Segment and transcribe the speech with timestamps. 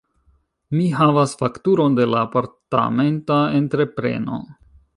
[0.77, 4.41] Mi havas fakturon de la apartamenta entrepreno.